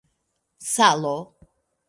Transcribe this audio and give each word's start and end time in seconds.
salo 0.73 1.13